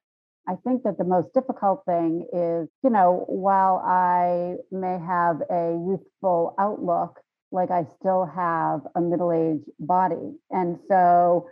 I 0.48 0.56
think 0.64 0.84
that 0.84 1.00
the 1.00 1.06
most 1.06 1.34
difficult 1.34 1.84
thing 1.88 2.28
is, 2.32 2.68
you 2.84 2.90
know, 2.92 3.26
while 3.28 3.78
I 3.78 4.56
may 4.72 5.00
have 5.00 5.38
a 5.50 5.72
youthful 5.72 6.54
outlook, 6.60 7.20
like 7.52 7.72
I 7.72 7.86
still 8.00 8.26
have 8.26 8.82
a 8.96 9.02
middle 9.02 9.32
aged 9.32 9.72
body. 9.80 10.36
And 10.52 10.78
so 10.88 11.48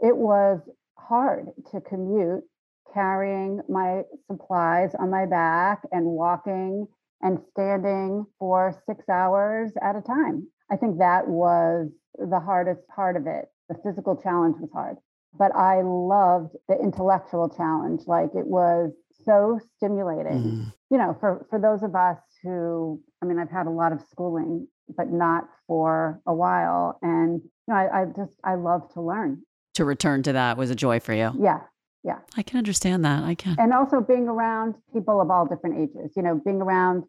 it 0.00 0.16
was 0.16 0.60
hard 0.96 1.46
to 1.72 1.80
commute 1.80 2.44
carrying 2.92 3.60
my 3.68 4.02
supplies 4.30 4.94
on 4.98 5.10
my 5.10 5.26
back 5.26 5.82
and 5.90 6.04
walking 6.06 6.86
and 7.20 7.38
standing 7.50 8.24
for 8.38 8.80
six 8.86 9.08
hours 9.08 9.72
at 9.82 9.96
a 9.96 10.02
time. 10.02 10.46
I 10.70 10.76
think 10.76 10.98
that 10.98 11.26
was 11.26 11.90
the 12.18 12.40
hardest 12.40 12.86
part 12.94 13.16
of 13.16 13.26
it. 13.26 13.46
The 13.68 13.76
physical 13.82 14.16
challenge 14.16 14.56
was 14.60 14.70
hard, 14.72 14.96
but 15.36 15.54
I 15.54 15.82
loved 15.82 16.54
the 16.68 16.78
intellectual 16.78 17.48
challenge. 17.48 18.02
Like 18.06 18.30
it 18.34 18.46
was 18.46 18.92
so 19.24 19.58
stimulating. 19.76 20.42
Mm. 20.42 20.72
You 20.90 20.98
know, 20.98 21.16
for 21.18 21.46
for 21.50 21.58
those 21.58 21.82
of 21.82 21.94
us 21.94 22.18
who, 22.42 23.00
I 23.22 23.26
mean, 23.26 23.38
I've 23.38 23.50
had 23.50 23.66
a 23.66 23.70
lot 23.70 23.92
of 23.92 24.00
schooling, 24.10 24.68
but 24.96 25.10
not 25.10 25.48
for 25.66 26.20
a 26.26 26.34
while, 26.34 26.98
and 27.00 27.40
you 27.42 27.74
know, 27.74 27.74
I, 27.74 28.02
I 28.02 28.04
just 28.16 28.38
I 28.44 28.54
love 28.56 28.92
to 28.92 29.00
learn. 29.00 29.42
To 29.74 29.84
return 29.84 30.22
to 30.24 30.32
that 30.32 30.56
was 30.56 30.70
a 30.70 30.74
joy 30.74 31.00
for 31.00 31.12
you. 31.12 31.32
Yeah, 31.38 31.60
yeah. 32.04 32.18
I 32.36 32.42
can 32.42 32.58
understand 32.58 33.04
that. 33.04 33.24
I 33.24 33.34
can. 33.34 33.56
And 33.58 33.72
also 33.72 34.00
being 34.00 34.28
around 34.28 34.74
people 34.92 35.20
of 35.20 35.30
all 35.30 35.46
different 35.46 35.78
ages, 35.78 36.12
you 36.16 36.22
know, 36.22 36.40
being 36.44 36.60
around 36.60 37.04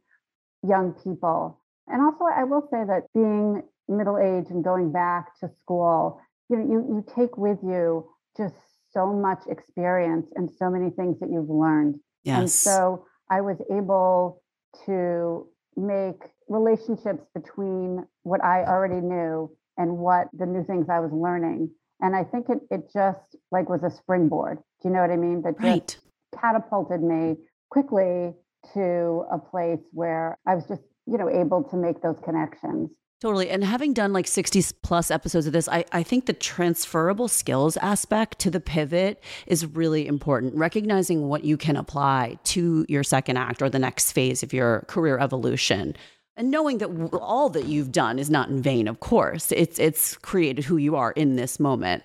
young 0.68 0.94
people. 0.94 1.62
And 1.88 2.02
also, 2.02 2.26
I 2.26 2.44
will 2.44 2.68
say 2.72 2.84
that 2.84 3.04
being 3.14 3.62
middle 3.88 4.18
age 4.18 4.50
and 4.50 4.64
going 4.64 4.92
back 4.92 5.38
to 5.42 5.50
school, 5.62 6.20
you 6.50 6.58
know, 6.58 6.64
you, 6.64 6.96
you 6.96 7.06
take 7.16 7.38
with 7.38 7.60
you 7.62 8.10
just 8.36 8.56
so 8.92 9.14
much 9.14 9.44
experience 9.48 10.28
and 10.36 10.50
so 10.50 10.70
many 10.70 10.90
things 10.90 11.20
that 11.20 11.30
you've 11.30 11.50
learned. 11.50 12.00
Yes. 12.24 12.40
And 12.40 12.50
so 12.50 13.06
I 13.30 13.42
was 13.42 13.58
able 13.72 14.42
to 14.86 15.48
make 15.76 16.24
relationships 16.48 17.26
between 17.34 18.06
what 18.24 18.44
I 18.44 18.64
already 18.64 19.02
knew 19.02 19.56
and 19.78 19.98
what 19.98 20.28
the 20.34 20.46
new 20.46 20.64
things 20.64 20.88
I 20.90 21.00
was 21.00 21.12
learning. 21.12 21.70
And 22.02 22.16
I 22.16 22.24
think 22.24 22.50
it 22.50 22.60
it 22.70 22.92
just 22.94 23.36
like 23.52 23.70
was 23.70 23.84
a 23.84 23.90
springboard. 23.90 24.58
Do 24.82 24.90
you 24.90 24.94
know 24.94 25.02
what 25.02 25.12
I 25.12 25.18
mean? 25.18 25.42
That 25.42 25.56
right. 25.60 25.88
just 25.88 26.02
catapulted 26.40 27.02
me 27.02 27.38
quickly 27.70 28.34
to 28.74 29.25
a 29.32 29.38
place 29.38 29.80
where 29.92 30.38
I 30.48 30.56
was 30.56 30.66
just, 30.68 30.82
you 31.06 31.18
know, 31.18 31.30
able 31.30 31.64
to 31.64 31.78
make 31.78 32.02
those 32.02 32.18
connections. 32.24 32.90
Totally. 33.22 33.50
And 33.50 33.64
having 33.64 33.94
done 33.94 34.12
like 34.12 34.28
60 34.28 34.62
plus 34.84 35.10
episodes 35.10 35.48
of 35.48 35.54
this, 35.54 35.70
I, 35.70 35.86
I 35.92 36.04
think 36.04 36.25
the 36.25 36.34
transferable 36.34 37.28
skills 37.28 37.78
aspect 37.78 38.40
to 38.40 38.52
the 38.52 38.60
pivot 38.60 39.24
is 39.48 39.66
really 39.66 40.06
important. 40.06 40.54
Recognizing 40.56 41.28
what 41.28 41.46
you 41.46 41.56
can 41.56 41.78
apply 41.78 42.38
to 42.44 42.86
your 42.90 43.04
second 43.04 43.38
act 43.38 43.62
or 43.62 43.70
the 43.70 43.80
next 43.80 44.12
phase 44.12 44.44
of 44.44 44.54
your 44.54 44.82
career 44.88 45.18
evolution. 45.18 45.96
And 46.38 46.51
knowing 46.51 46.80
that 46.80 46.88
all 47.13 47.50
that 47.50 47.65
you've 47.65 47.92
done 47.92 48.20
is 48.20 48.30
not 48.30 48.50
in 48.50 48.62
vain, 48.62 48.88
of 48.88 49.00
course. 49.00 49.51
It's 49.51 49.80
it's 49.80 50.18
created 50.18 50.65
who 50.65 50.77
you 50.77 50.96
are 50.96 51.12
in 51.12 51.36
this 51.36 51.60
moment. 51.60 52.04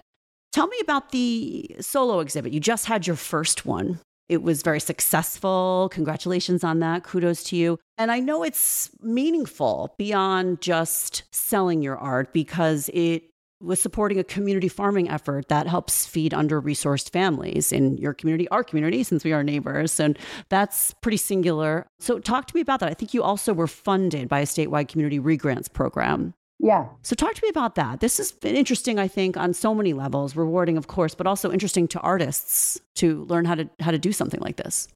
Tell 0.53 0.67
me 0.67 0.77
about 0.81 1.11
the 1.11 1.77
solo 1.81 2.21
exhibit. 2.21 2.53
You 2.53 2.61
just 2.61 2.87
had 2.87 3.07
your 3.07 3.17
first 3.17 3.67
one. 3.67 4.01
It 4.29 4.43
was 4.43 4.63
very 4.63 4.79
successful. 4.79 5.89
Congratulations 5.93 6.63
on 6.63 6.79
that. 6.81 7.03
Kudos 7.03 7.43
to 7.45 7.57
you. 7.57 7.79
And 7.99 8.13
I 8.13 8.21
know 8.21 8.45
it's 8.45 8.91
meaningful 9.01 9.95
beyond 9.99 10.61
just 10.61 11.25
selling 11.33 11.83
your 11.83 11.97
art 11.97 12.33
because 12.33 12.89
it 12.95 13.25
was 13.61 13.81
supporting 13.81 14.19
a 14.19 14.25
community 14.25 14.69
farming 14.69 15.09
effort 15.09 15.49
that 15.49 15.67
helps 15.67 16.07
feed 16.07 16.33
under 16.33 16.61
resourced 16.61 17.11
families 17.11 17.73
in 17.73 17.99
your 17.99 18.15
community, 18.15 18.49
our 18.49 18.65
community, 18.65 19.03
since 19.03 19.25
we 19.25 19.33
are 19.33 19.43
neighbors. 19.43 20.01
And 20.01 20.19
that's 20.49 20.95
pretty 20.95 21.19
singular. 21.19 21.87
So, 21.99 22.19
talk 22.19 22.47
to 22.47 22.57
me 22.57 22.61
about 22.61 22.81
that. 22.81 22.89
I 22.89 22.95
think 22.95 23.15
you 23.15 23.23
also 23.23 23.53
were 23.53 23.67
funded 23.67 24.29
by 24.29 24.41
a 24.41 24.47
statewide 24.47 24.89
community 24.89 25.21
regrants 25.21 25.73
program. 25.73 26.35
Yeah. 26.63 26.89
So 27.01 27.17
talk 27.17 27.35
to 27.35 27.43
me 27.43 27.49
about 27.49 27.75
that. 27.77 28.01
This 28.01 28.19
has 28.19 28.33
been 28.33 28.55
interesting, 28.55 28.99
I 28.99 29.09
think, 29.09 29.39
on 29.39 29.55
so 29.55 29.75
many 29.75 29.95
levels, 29.95 30.37
rewarding, 30.37 30.77
of 30.77 30.89
course, 30.89 31.15
but 31.15 31.27
also 31.27 31.51
interesting 31.51 31.89
to 31.89 32.01
artists 32.01 32.79
to 32.97 33.25
learn 33.25 33.47
how 33.47 33.55
to 33.55 33.71
how 33.81 33.91
to 33.91 33.99
do 33.99 34.13
something 34.13 34.41
like 34.41 34.57
this. 34.57 34.87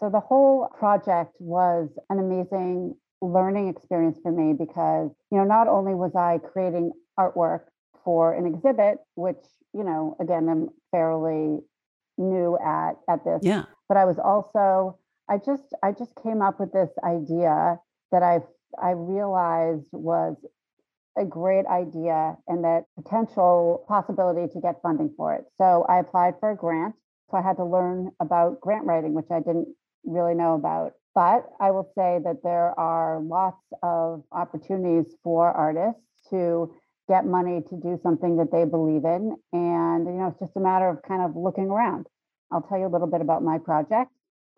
So 0.00 0.10
the 0.10 0.18
whole 0.18 0.68
project 0.76 1.32
was 1.38 1.88
an 2.10 2.18
amazing 2.18 2.96
learning 3.22 3.68
experience 3.68 4.18
for 4.22 4.32
me 4.32 4.54
because, 4.54 5.10
you 5.30 5.38
know, 5.38 5.44
not 5.44 5.68
only 5.68 5.94
was 5.94 6.14
I 6.16 6.38
creating 6.52 6.90
artwork 7.18 7.60
for 8.04 8.34
an 8.34 8.46
exhibit, 8.46 8.98
which, 9.14 9.42
you 9.72 9.84
know, 9.84 10.16
again, 10.20 10.48
I'm 10.48 10.68
fairly 10.90 11.60
new 12.18 12.58
at 12.64 12.92
at 13.08 13.24
this. 13.24 13.40
Yeah. 13.42 13.64
But 13.88 13.96
I 13.96 14.04
was 14.04 14.18
also 14.18 14.98
I 15.28 15.38
just 15.38 15.74
I 15.82 15.92
just 15.92 16.12
came 16.22 16.42
up 16.42 16.60
with 16.60 16.72
this 16.72 16.90
idea 17.02 17.78
that 18.12 18.22
I 18.22 18.40
I 18.80 18.90
realized 18.90 19.88
was 19.92 20.36
a 21.16 21.24
great 21.24 21.66
idea 21.66 22.36
and 22.48 22.64
that 22.64 22.84
potential 22.96 23.84
possibility 23.88 24.52
to 24.52 24.60
get 24.60 24.82
funding 24.82 25.14
for 25.16 25.34
it. 25.34 25.44
So 25.58 25.86
I 25.88 26.00
applied 26.00 26.34
for 26.40 26.50
a 26.50 26.56
grant. 26.56 26.94
So 27.30 27.36
I 27.36 27.42
had 27.42 27.56
to 27.56 27.64
learn 27.64 28.10
about 28.20 28.60
grant 28.60 28.84
writing, 28.84 29.14
which 29.14 29.30
I 29.30 29.38
didn't 29.38 29.68
really 30.04 30.34
know 30.34 30.54
about. 30.54 30.92
But 31.14 31.48
I 31.60 31.70
will 31.70 31.88
say 31.96 32.18
that 32.24 32.42
there 32.42 32.78
are 32.78 33.20
lots 33.20 33.62
of 33.82 34.24
opportunities 34.32 35.06
for 35.22 35.50
artists 35.52 36.02
to 36.30 36.74
get 37.08 37.26
money 37.26 37.62
to 37.68 37.76
do 37.76 37.98
something 38.02 38.36
that 38.38 38.50
they 38.50 38.64
believe 38.64 39.04
in. 39.04 39.36
And, 39.52 40.06
you 40.06 40.12
know, 40.12 40.28
it's 40.28 40.40
just 40.40 40.56
a 40.56 40.60
matter 40.60 40.88
of 40.88 41.02
kind 41.02 41.22
of 41.22 41.36
looking 41.36 41.66
around. 41.66 42.06
I'll 42.50 42.62
tell 42.62 42.78
you 42.78 42.86
a 42.86 42.92
little 42.92 43.06
bit 43.06 43.20
about 43.20 43.42
my 43.42 43.58
project. 43.58 44.10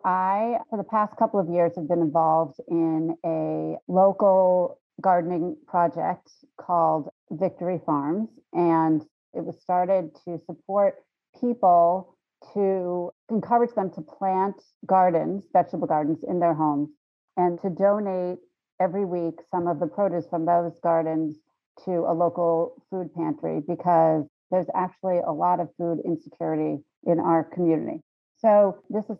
I, 0.04 0.58
for 0.70 0.76
the 0.76 0.84
past 0.84 1.16
couple 1.16 1.40
of 1.40 1.48
years, 1.48 1.72
have 1.76 1.88
been 1.88 2.00
involved 2.00 2.60
in 2.68 3.16
a 3.24 3.76
local 3.90 4.78
gardening 5.00 5.56
project 5.66 6.30
called 6.60 7.08
Victory 7.30 7.80
Farms. 7.84 8.28
And 8.52 9.02
it 9.34 9.44
was 9.44 9.60
started 9.60 10.10
to 10.24 10.38
support 10.46 10.96
people 11.40 12.16
to 12.54 13.10
encourage 13.30 13.74
them 13.74 13.90
to 13.90 14.00
plant 14.00 14.56
gardens, 14.86 15.44
vegetable 15.52 15.88
gardens 15.88 16.18
in 16.28 16.38
their 16.38 16.54
homes, 16.54 16.90
and 17.36 17.60
to 17.62 17.70
donate 17.70 18.38
every 18.80 19.04
week 19.04 19.34
some 19.50 19.66
of 19.66 19.80
the 19.80 19.86
produce 19.86 20.26
from 20.28 20.44
those 20.44 20.72
gardens 20.82 21.36
to 21.84 22.06
a 22.08 22.14
local 22.14 22.82
food 22.90 23.14
pantry 23.14 23.60
because 23.66 24.24
there's 24.50 24.66
actually 24.74 25.18
a 25.18 25.32
lot 25.32 25.60
of 25.60 25.68
food 25.76 26.00
insecurity 26.04 26.78
in 27.04 27.20
our 27.20 27.44
community. 27.44 28.00
So 28.38 28.78
this 28.90 29.04
is 29.10 29.18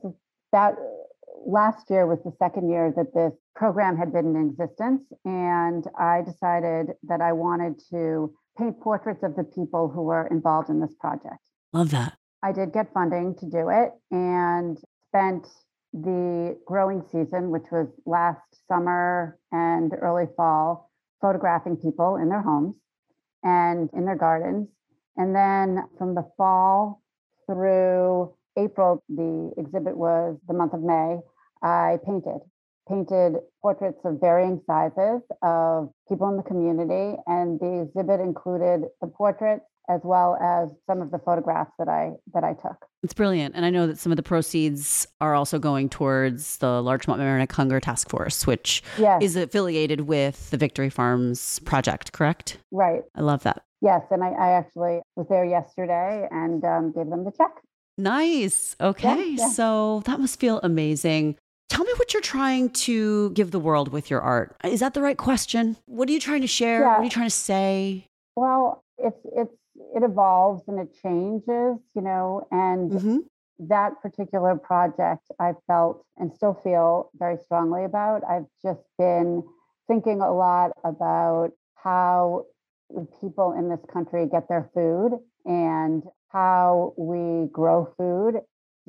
that 0.53 0.75
last 1.45 1.91
year 1.91 2.07
was 2.07 2.19
the 2.25 2.33
second 2.39 2.71
year 2.71 2.93
that 2.97 3.15
this 3.15 3.33
program 3.55 3.97
had 3.97 4.13
been 4.13 4.35
in 4.35 4.51
existence. 4.51 5.03
And 5.25 5.85
I 5.99 6.23
decided 6.23 6.95
that 7.05 7.21
I 7.21 7.33
wanted 7.33 7.81
to 7.91 8.35
paint 8.59 8.81
portraits 8.81 9.23
of 9.23 9.37
the 9.37 9.45
people 9.45 9.89
who 9.89 10.03
were 10.03 10.27
involved 10.29 10.71
in 10.71 10.81
this 10.81 10.95
project. 10.99 11.41
Love 11.73 11.91
that. 11.91 12.17
I 12.43 12.53
did 12.53 12.73
get 12.73 12.93
funding 12.93 13.35
to 13.37 13.47
do 13.47 13.69
it 13.71 13.93
and 14.11 14.79
spent 15.09 15.47
the 15.93 16.59
growing 16.67 17.03
season, 17.11 17.51
which 17.51 17.65
was 17.73 17.89
last 18.05 18.43
summer 18.69 19.39
and 19.53 19.93
early 20.01 20.27
fall, 20.37 20.86
photographing 21.27 21.77
people 21.77 22.17
in 22.17 22.29
their 22.29 22.43
homes 22.43 22.75
and 23.43 23.91
in 23.95 24.05
their 24.05 24.17
gardens. 24.17 24.69
And 25.17 25.35
then 25.35 25.85
from 25.99 26.15
the 26.15 26.25
fall 26.37 27.03
through 27.47 28.35
April, 28.57 29.03
the 29.09 29.53
exhibit 29.59 29.97
was 29.97 30.37
the 30.47 30.55
month 30.55 30.73
of 30.73 30.83
May. 30.83 31.19
I 31.63 31.99
painted, 32.05 32.41
painted 32.89 33.37
portraits 33.61 33.99
of 34.05 34.21
varying 34.21 34.61
sizes 34.67 35.23
of 35.43 35.91
people 36.09 36.29
in 36.29 36.37
the 36.37 36.43
community, 36.43 37.19
and 37.27 37.59
the 37.59 37.87
exhibit 37.87 38.21
included 38.21 38.89
the 39.01 39.09
portraits 39.09 39.65
as 39.89 40.01
well 40.05 40.37
as 40.37 40.71
some 40.87 41.01
of 41.01 41.11
the 41.11 41.19
photographs 41.19 41.73
that 41.79 41.89
I 41.89 42.13
that 42.35 42.45
I 42.45 42.55
took. 42.55 42.87
It's 43.03 43.15
brilliant, 43.15 43.55
and 43.55 43.65
I 43.65 43.71
know 43.71 43.87
that 43.87 43.99
some 43.99 44.13
of 44.13 44.17
the 44.17 44.23
proceeds 44.23 45.07
are 45.21 45.35
also 45.35 45.59
going 45.59 45.89
towards 45.89 46.59
the 46.59 46.83
Larchmont 46.83 47.21
Mamaroneck 47.21 47.53
Hunger 47.53 47.81
Task 47.81 48.09
Force, 48.09 48.47
which 48.47 48.83
yes. 48.99 49.23
is 49.23 49.37
affiliated 49.37 50.03
with 50.03 50.51
the 50.51 50.57
Victory 50.57 50.91
Farms 50.91 51.61
project. 51.61 52.13
Correct? 52.13 52.59
Right. 52.71 53.03
I 53.15 53.23
love 53.23 53.43
that. 53.45 53.63
Yes, 53.83 54.03
and 54.11 54.25
I, 54.25 54.31
I 54.31 54.53
actually 54.53 55.01
was 55.17 55.27
there 55.29 55.45
yesterday 55.45 56.27
and 56.31 56.65
um, 56.65 56.93
gave 56.93 57.09
them 57.09 57.25
the 57.25 57.33
check. 57.33 57.53
Nice. 57.99 58.77
Okay. 58.81 59.09
Yeah, 59.09 59.45
yeah. 59.45 59.49
So 59.49 60.03
that 60.07 60.21
must 60.21 60.41
feel 60.41 60.61
amazing. 60.63 61.37
Tell 61.69 61.85
me 61.85 61.93
what 61.97 62.13
you're 62.13 62.23
trying 62.23 62.71
to 62.71 63.31
give 63.31 63.51
the 63.51 63.59
world 63.59 63.93
with 63.93 64.11
your 64.11 64.21
art. 64.21 64.57
Is 64.65 64.81
that 64.81 64.95
the 64.95 65.03
right 65.03 65.17
question? 65.17 65.77
What 65.87 66.09
are 66.09 66.13
you 66.13 66.21
trying 66.21 66.43
to 66.43 66.47
share? 66.47 66.81
Yeah. 66.81 66.89
What 66.93 67.01
are 67.01 67.05
you 67.05 67.11
trying 67.11 67.27
to 67.27 67.31
say? 67.31 68.07
Well, 68.37 68.83
it's 68.99 69.19
it's 69.25 69.53
it 69.97 70.03
evolves 70.03 70.63
and 70.69 70.79
it 70.79 70.95
changes, 71.03 71.79
you 71.95 72.03
know, 72.03 72.47
and 72.51 72.91
mm-hmm. 72.91 73.17
that 73.69 74.01
particular 74.03 74.57
project 74.57 75.27
I 75.41 75.53
felt 75.67 76.05
and 76.17 76.33
still 76.33 76.55
feel 76.63 77.11
very 77.17 77.39
strongly 77.45 77.85
about. 77.85 78.23
I've 78.29 78.47
just 78.63 78.83
been 78.99 79.43
thinking 79.89 80.21
a 80.21 80.33
lot 80.33 80.73
about 80.85 81.51
how 81.75 82.45
people 83.21 83.55
in 83.59 83.69
this 83.69 83.85
country 83.93 84.27
get 84.31 84.49
their 84.49 84.71
food 84.75 85.19
and 85.45 86.03
how 86.29 86.93
we 86.97 87.49
grow 87.53 87.93
food 87.97 88.43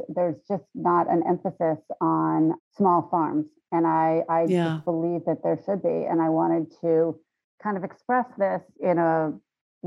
there's 0.09 0.35
just 0.47 0.63
not 0.75 1.09
an 1.11 1.23
emphasis 1.27 1.83
on 2.01 2.53
small 2.75 3.07
farms. 3.09 3.47
And 3.71 3.85
I, 3.85 4.23
I 4.29 4.45
yeah. 4.47 4.75
just 4.75 4.85
believe 4.85 5.21
that 5.25 5.43
there 5.43 5.59
should 5.65 5.81
be. 5.81 6.05
And 6.09 6.21
I 6.21 6.29
wanted 6.29 6.71
to 6.81 7.19
kind 7.61 7.77
of 7.77 7.83
express 7.83 8.25
this 8.37 8.61
in 8.79 8.97
a, 8.97 9.33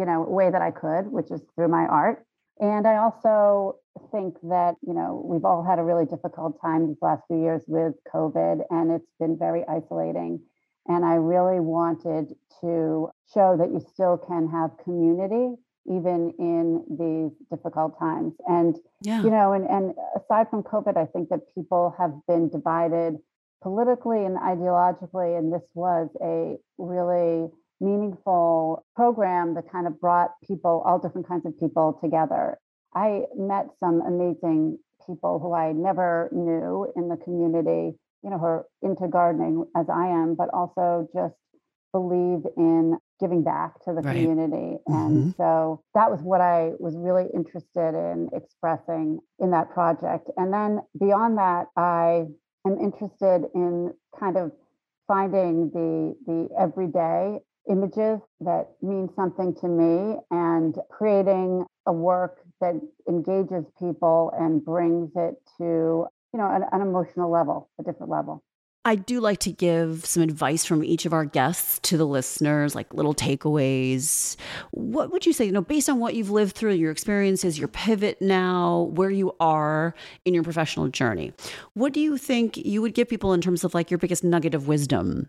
you 0.01 0.07
know, 0.07 0.23
way 0.23 0.51
that 0.51 0.63
I 0.63 0.71
could, 0.71 1.13
which 1.13 1.31
is 1.31 1.43
through 1.55 1.69
my 1.69 1.85
art. 1.85 2.25
And 2.59 2.87
I 2.87 2.97
also 2.97 3.77
think 4.11 4.37
that, 4.45 4.77
you 4.87 4.95
know, 4.95 5.23
we've 5.25 5.45
all 5.45 5.63
had 5.63 5.79
a 5.79 5.83
really 5.83 6.07
difficult 6.07 6.61
time 6.61 6.89
these 6.89 7.03
last 7.03 7.23
few 7.29 7.41
years 7.41 7.63
with 7.67 7.95
COVID, 8.13 8.65
and 8.71 8.91
it's 8.91 9.13
been 9.19 9.39
very 9.39 9.63
isolating. 9.69 10.41
And 10.87 11.05
I 11.05 11.15
really 11.15 11.61
wanted 11.61 12.35
to 12.63 13.11
show 13.33 13.57
that 13.59 13.71
you 13.71 13.81
still 13.93 14.17
can 14.17 14.49
have 14.49 14.71
community 14.83 15.57
even 15.87 16.33
in 16.39 16.85
these 16.89 17.33
difficult 17.51 17.99
times. 17.99 18.35
And 18.47 18.79
yeah. 19.03 19.23
you 19.23 19.31
know, 19.31 19.53
and, 19.53 19.67
and 19.69 19.95
aside 20.17 20.49
from 20.51 20.63
COVID, 20.63 20.97
I 20.97 21.07
think 21.07 21.29
that 21.29 21.55
people 21.55 21.95
have 21.99 22.13
been 22.27 22.49
divided 22.49 23.17
politically 23.63 24.25
and 24.25 24.39
ideologically, 24.39 25.39
and 25.39 25.53
this 25.53 25.67
was 25.75 26.09
a 26.23 26.57
really 26.79 27.51
meaningful 27.81 28.85
program 28.95 29.55
that 29.55 29.71
kind 29.71 29.87
of 29.87 30.01
brought 30.01 30.31
people, 30.47 30.83
all 30.85 30.99
different 30.99 31.27
kinds 31.27 31.47
of 31.47 31.59
people 31.59 31.99
together. 32.03 32.59
I 32.95 33.23
met 33.37 33.67
some 33.79 34.01
amazing 34.03 34.79
people 35.07 35.39
who 35.39 35.55
I 35.55 35.73
never 35.73 36.29
knew 36.33 36.93
in 36.97 37.09
the 37.09 37.17
community, 37.17 37.97
you 38.23 38.31
know, 38.31 38.39
who 38.39 38.45
are 38.45 38.67
into 38.83 39.09
gardening 39.09 39.65
as 39.77 39.87
I 39.89 40.09
am, 40.09 40.35
but 40.35 40.49
also 40.53 41.09
just 41.15 41.35
believe 41.93 42.47
in 42.57 42.99
giving 43.19 43.43
back 43.43 43.75
to 43.85 43.93
the 43.93 44.03
right. 44.03 44.17
community. 44.17 44.79
And 44.87 45.17
mm-hmm. 45.17 45.31
so 45.37 45.83
that 45.95 46.11
was 46.11 46.21
what 46.23 46.41
I 46.41 46.73
was 46.79 46.97
really 46.97 47.27
interested 47.35 47.95
in 47.95 48.29
expressing 48.33 49.21
in 49.39 49.51
that 49.51 49.71
project. 49.71 50.31
And 50.37 50.53
then 50.53 50.81
beyond 50.99 51.39
that, 51.39 51.67
I 51.77 52.27
am 52.67 52.79
interested 52.79 53.47
in 53.55 53.93
kind 54.19 54.37
of 54.37 54.53
finding 55.07 55.71
the 55.71 56.15
the 56.27 56.49
everyday 56.59 57.41
images 57.71 58.21
that 58.41 58.71
mean 58.83 59.09
something 59.15 59.55
to 59.61 59.69
me 59.69 60.17
and 60.31 60.77
creating 60.91 61.65
a 61.87 61.93
work 61.93 62.41
that 62.61 62.75
engages 63.09 63.65
people 63.79 64.33
and 64.39 64.65
brings 64.65 65.11
it 65.17 65.41
to 65.57 66.07
you 66.33 66.39
know 66.39 66.51
an, 66.51 66.65
an 66.73 66.83
emotional 66.83 67.31
level 67.31 67.71
a 67.79 67.83
different 67.83 68.11
level 68.11 68.43
I 68.83 68.95
do 68.95 69.21
like 69.21 69.41
to 69.41 69.53
give 69.53 70.07
some 70.07 70.23
advice 70.23 70.65
from 70.65 70.83
each 70.83 71.05
of 71.05 71.13
our 71.13 71.27
guests 71.27 71.79
to 71.81 71.99
the 71.99 72.07
listeners, 72.07 72.75
like 72.75 72.95
little 72.95 73.15
takeaways. 73.15 74.37
What 74.71 75.13
would 75.13 75.27
you 75.27 75.35
say, 75.35 75.45
you 75.45 75.53
know, 75.53 75.61
based 75.61 75.91
on 75.91 76.01
what 76.01 76.15
you've 76.15 76.31
lived 76.31 76.57
through, 76.57 76.73
your 76.73 76.91
experiences, 76.91 77.59
your 77.59 77.69
pivot 77.69 78.23
now, 78.23 78.91
where 78.95 79.11
you 79.11 79.37
are 79.39 79.95
in 80.25 80.33
your 80.33 80.43
professional 80.43 80.89
journey? 80.89 81.35
What 81.75 81.93
do 81.93 82.01
you 82.01 82.17
think 82.17 82.57
you 82.57 82.81
would 82.81 82.95
give 82.95 83.07
people 83.07 83.35
in 83.35 83.43
terms 83.43 83.65
of 83.65 83.75
like 83.75 83.91
your 83.91 83.99
biggest 83.99 84.25
nugget 84.25 84.55
of 84.55 84.67
wisdom? 84.67 85.29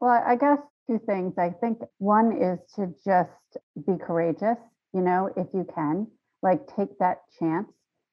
Well, 0.00 0.22
I 0.26 0.34
guess 0.34 0.58
two 0.86 1.00
things. 1.06 1.34
I 1.38 1.50
think 1.50 1.78
one 1.98 2.32
is 2.32 2.58
to 2.76 2.94
just 3.04 3.30
be 3.86 3.96
courageous, 3.98 4.58
you 4.92 5.00
know, 5.00 5.30
if 5.36 5.46
you 5.54 5.66
can, 5.74 6.06
like 6.42 6.60
take 6.76 6.98
that 6.98 7.18
chance 7.38 7.68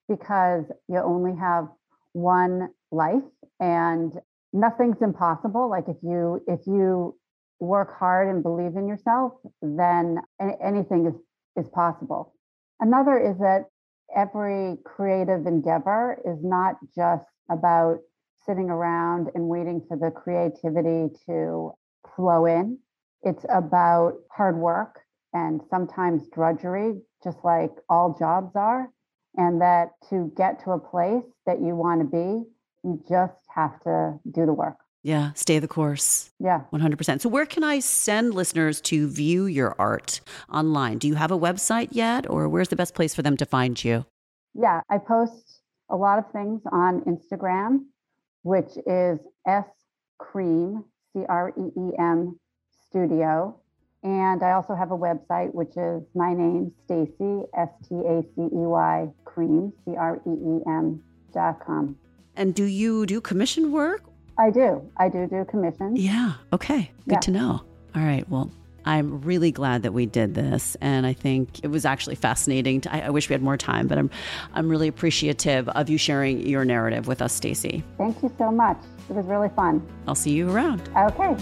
because 0.07 0.65
you 0.87 0.97
only 0.99 1.37
have 1.37 1.67
one 2.13 2.69
life 2.91 3.23
and 3.59 4.13
nothing's 4.53 5.01
impossible. 5.01 5.69
Like 5.69 5.85
if 5.87 5.97
you 6.01 6.41
if 6.47 6.59
you 6.65 7.17
work 7.59 7.97
hard 7.97 8.27
and 8.27 8.43
believe 8.43 8.75
in 8.75 8.87
yourself, 8.87 9.33
then 9.61 10.17
anything 10.63 11.07
is 11.07 11.63
is 11.63 11.69
possible. 11.69 12.33
Another 12.79 13.17
is 13.17 13.37
that 13.39 13.65
every 14.15 14.77
creative 14.83 15.45
endeavor 15.45 16.19
is 16.25 16.37
not 16.43 16.75
just 16.95 17.25
about 17.49 17.99
sitting 18.45 18.69
around 18.69 19.29
and 19.35 19.47
waiting 19.47 19.81
for 19.87 19.97
the 19.97 20.09
creativity 20.11 21.13
to 21.25 21.71
flow 22.15 22.45
in. 22.45 22.77
It's 23.23 23.45
about 23.49 24.13
hard 24.31 24.57
work 24.57 24.99
and 25.33 25.61
sometimes 25.69 26.27
drudgery, 26.33 26.95
just 27.23 27.37
like 27.43 27.71
all 27.89 28.15
jobs 28.17 28.55
are. 28.55 28.89
And 29.37 29.61
that 29.61 29.91
to 30.09 30.31
get 30.35 30.63
to 30.65 30.71
a 30.71 30.79
place 30.79 31.23
that 31.45 31.61
you 31.61 31.75
want 31.75 32.01
to 32.01 32.05
be, 32.05 32.43
you 32.83 33.01
just 33.07 33.39
have 33.53 33.79
to 33.81 34.19
do 34.29 34.45
the 34.45 34.53
work. 34.53 34.75
Yeah, 35.03 35.31
stay 35.33 35.57
the 35.59 35.67
course. 35.67 36.29
Yeah. 36.39 36.61
100%. 36.71 37.21
So, 37.21 37.29
where 37.29 37.45
can 37.45 37.63
I 37.63 37.79
send 37.79 38.35
listeners 38.35 38.81
to 38.81 39.07
view 39.07 39.45
your 39.45 39.75
art 39.79 40.21
online? 40.51 40.99
Do 40.99 41.07
you 41.07 41.15
have 41.15 41.31
a 41.31 41.39
website 41.39 41.89
yet, 41.91 42.29
or 42.29 42.47
where's 42.47 42.67
the 42.67 42.75
best 42.75 42.93
place 42.93 43.15
for 43.15 43.23
them 43.23 43.35
to 43.37 43.45
find 43.45 43.83
you? 43.83 44.05
Yeah, 44.53 44.81
I 44.89 44.99
post 44.99 45.61
a 45.89 45.95
lot 45.95 46.19
of 46.19 46.31
things 46.31 46.61
on 46.71 47.01
Instagram, 47.01 47.85
which 48.43 48.77
is 48.85 49.19
S 49.47 49.65
Creem, 50.21 50.83
C 51.13 51.23
R 51.27 51.53
E 51.57 51.71
E 51.77 51.91
M 51.99 52.39
Studio. 52.89 53.57
And 54.03 54.41
I 54.41 54.53
also 54.53 54.73
have 54.73 54.91
a 54.91 54.97
website, 54.97 55.53
which 55.53 55.77
is 55.77 56.01
my 56.15 56.33
name, 56.33 56.71
Stacey, 56.85 57.43
S 57.55 57.69
T 57.87 57.95
A 57.95 58.23
C 58.35 58.41
E 58.41 58.49
Y, 58.51 59.09
Creem, 59.25 59.71
C 59.85 59.95
R 59.95 60.19
E 60.25 60.31
E 60.31 60.61
M 60.67 61.03
dot 61.33 61.59
com. 61.65 61.95
And 62.35 62.55
do 62.55 62.63
you 62.63 63.05
do 63.05 63.21
commission 63.21 63.71
work? 63.71 64.03
I 64.37 64.49
do. 64.49 64.81
I 64.97 65.09
do 65.09 65.27
do 65.27 65.45
commissions. 65.45 65.99
Yeah. 65.99 66.33
Okay. 66.51 66.91
Good 67.07 67.13
yeah. 67.13 67.19
to 67.19 67.31
know. 67.31 67.61
All 67.95 68.01
right. 68.01 68.27
Well, 68.29 68.51
I'm 68.85 69.21
really 69.21 69.51
glad 69.51 69.83
that 69.83 69.93
we 69.93 70.05
did 70.05 70.33
this, 70.33 70.75
and 70.81 71.05
I 71.05 71.13
think 71.13 71.63
it 71.63 71.67
was 71.67 71.85
actually 71.85 72.15
fascinating. 72.15 72.81
To, 72.81 72.93
I, 72.93 73.01
I, 73.01 73.09
wish 73.09 73.29
we 73.29 73.33
had 73.33 73.43
more 73.43 73.57
time, 73.57 73.87
but 73.87 73.97
I'm, 73.97 74.09
I'm 74.53 74.69
really 74.69 74.87
appreciative 74.87 75.69
of 75.69 75.89
you 75.89 75.97
sharing 75.97 76.47
your 76.47 76.65
narrative 76.65 77.07
with 77.07 77.21
us, 77.21 77.33
Stacey. 77.33 77.83
Thank 77.97 78.21
you 78.23 78.33
so 78.37 78.51
much. 78.51 78.77
It 79.09 79.15
was 79.15 79.25
really 79.25 79.49
fun. 79.49 79.85
I'll 80.07 80.15
see 80.15 80.31
you 80.31 80.49
around. 80.49 80.81
Okay. 80.95 81.35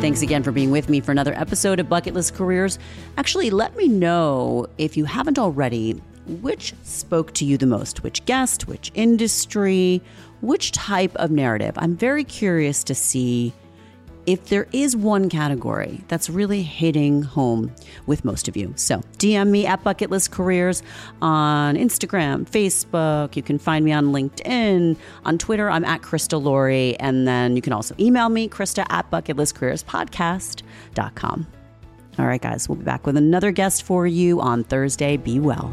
Thanks 0.00 0.22
again 0.22 0.42
for 0.42 0.50
being 0.50 0.70
with 0.70 0.88
me 0.88 1.00
for 1.00 1.12
another 1.12 1.34
episode 1.34 1.78
of 1.78 1.88
Bucket 1.88 2.14
List 2.14 2.34
Careers. 2.34 2.78
Actually, 3.16 3.50
let 3.50 3.76
me 3.76 3.86
know 3.86 4.66
if 4.78 4.96
you 4.96 5.04
haven't 5.04 5.38
already 5.38 6.00
which 6.26 6.74
spoke 6.84 7.32
to 7.34 7.44
you 7.44 7.58
the 7.58 7.66
most? 7.66 8.02
Which 8.02 8.24
guest, 8.24 8.68
which 8.68 8.92
industry, 8.94 10.00
which 10.40 10.72
type 10.72 11.14
of 11.16 11.30
narrative? 11.30 11.74
I'm 11.76 11.96
very 11.96 12.24
curious 12.24 12.84
to 12.84 12.94
see 12.94 13.52
if 14.26 14.46
there 14.46 14.66
is 14.72 14.96
one 14.96 15.28
category 15.28 16.02
that's 16.08 16.28
really 16.30 16.62
hitting 16.62 17.22
home 17.22 17.70
with 18.06 18.24
most 18.24 18.48
of 18.48 18.56
you. 18.56 18.72
So 18.76 19.02
DM 19.18 19.50
me 19.50 19.66
at 19.66 19.84
Bucket 19.84 20.10
List 20.10 20.30
Careers 20.30 20.82
on 21.22 21.76
Instagram, 21.76 22.48
Facebook. 22.48 23.36
You 23.36 23.42
can 23.42 23.58
find 23.58 23.84
me 23.84 23.92
on 23.92 24.06
LinkedIn. 24.06 24.96
On 25.24 25.38
Twitter, 25.38 25.70
I'm 25.70 25.84
at 25.84 26.00
Krista 26.02 26.42
Laurie. 26.42 26.98
And 27.00 27.28
then 27.28 27.56
you 27.56 27.62
can 27.62 27.72
also 27.72 27.94
email 27.98 28.28
me, 28.28 28.48
Krista 28.48 28.86
at 28.90 29.10
bucketlistcareerspodcast.com. 29.10 31.46
All 32.18 32.26
right, 32.26 32.42
guys, 32.42 32.68
we'll 32.68 32.76
be 32.76 32.84
back 32.84 33.06
with 33.06 33.16
another 33.16 33.50
guest 33.50 33.84
for 33.84 34.06
you 34.06 34.40
on 34.40 34.62
Thursday. 34.64 35.16
Be 35.16 35.40
well. 35.40 35.72